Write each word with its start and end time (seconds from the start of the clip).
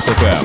На 0.00 0.14
Кузбасс-ФМ. 0.14 0.39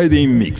Friday 0.00 0.26
Mix. 0.26 0.59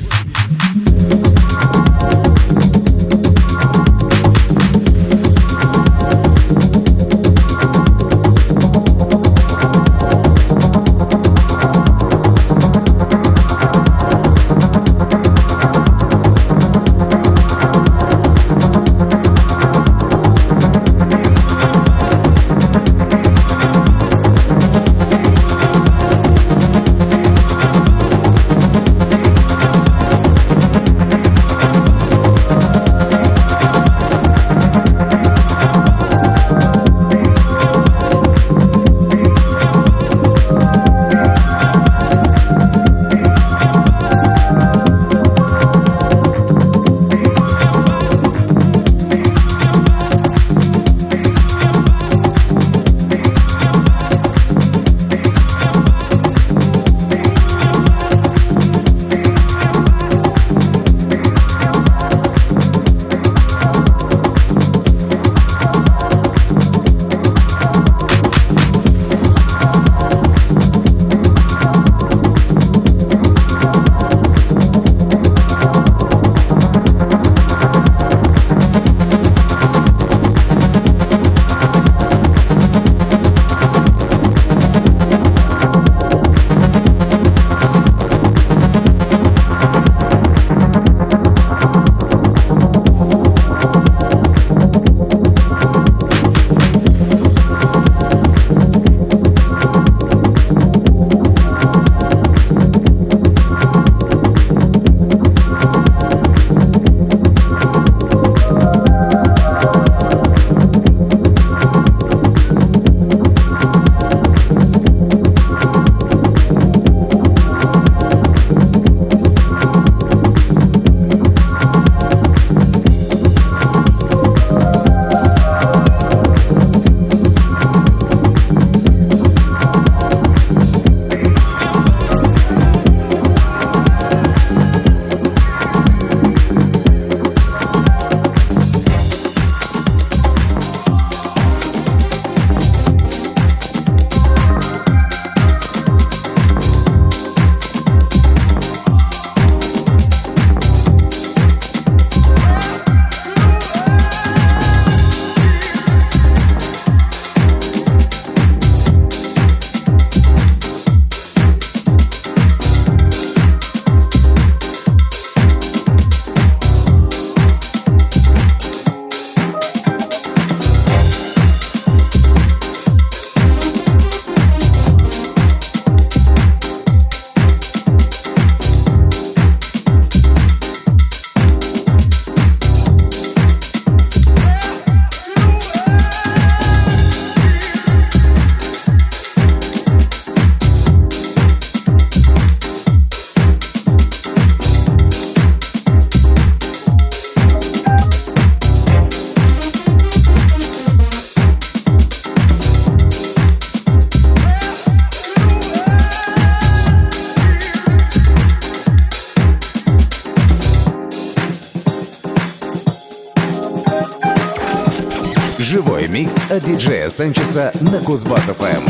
Диджея 216.63 217.09
Санчеса 217.09 217.73
на 217.81 217.99
Кузбасс-ФМ. 218.01 218.90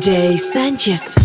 DJ 0.00 0.38
Sánchez. 0.38 1.19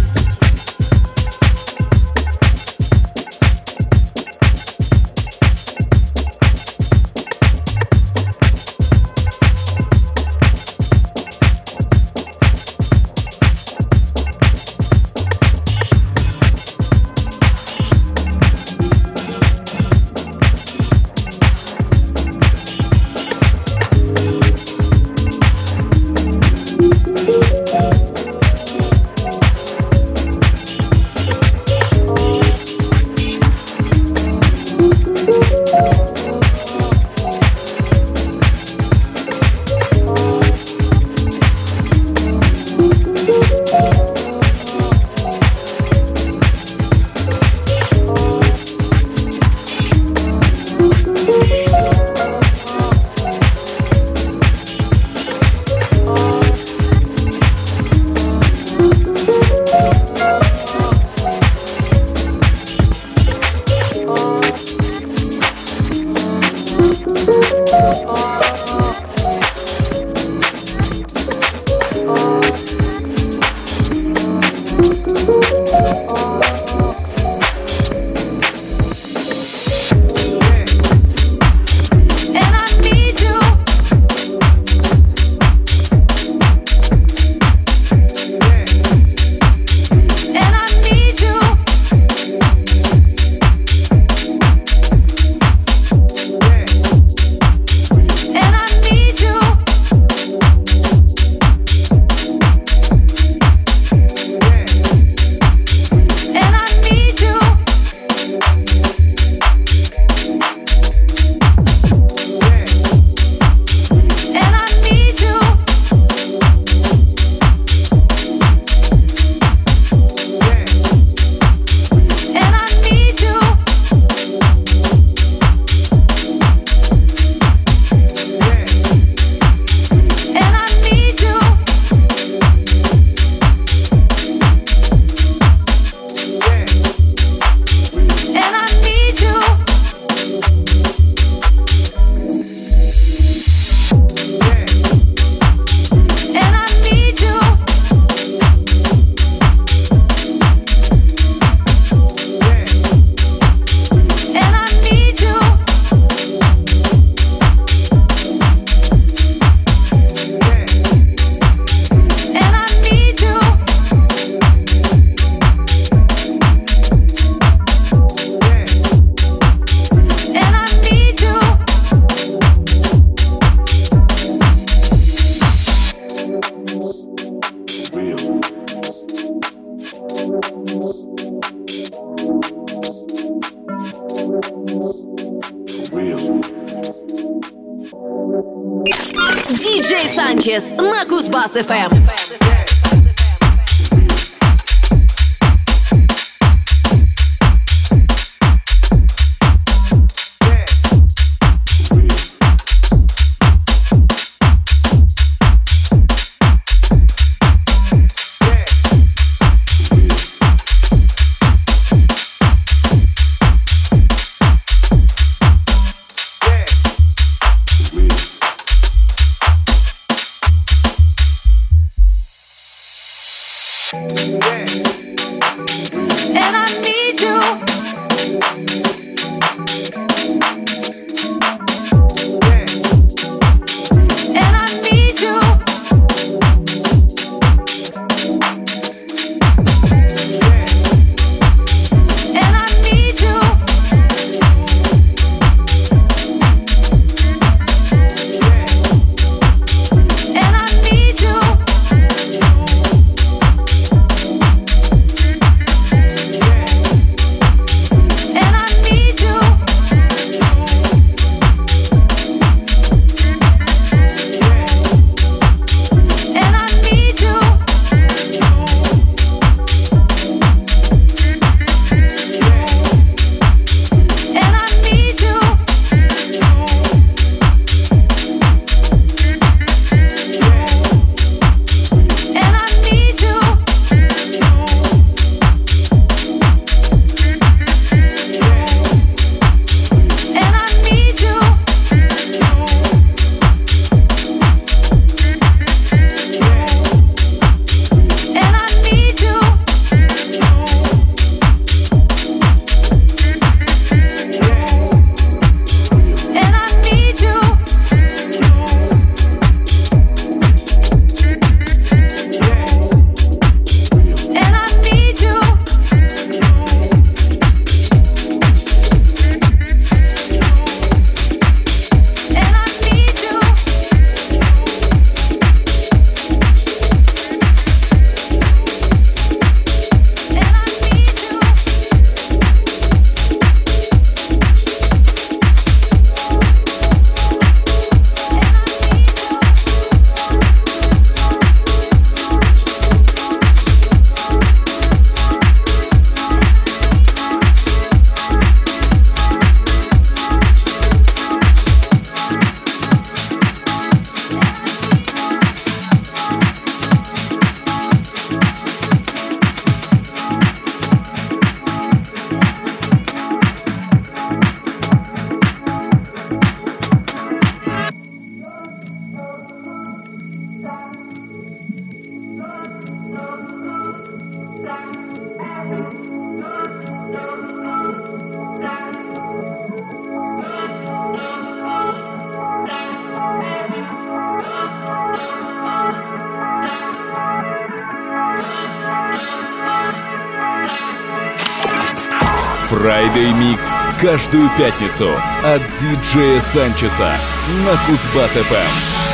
Friday 393.16 393.32
Mix 393.34 393.66
каждую 394.02 394.50
пятницу 394.58 395.08
от 395.42 395.62
диджея 395.80 396.42
Санчеса 396.42 397.18
на 397.64 397.72
Кузбасс-ФМ. 397.88 399.05